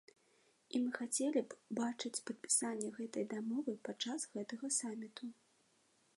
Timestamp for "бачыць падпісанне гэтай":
1.81-3.29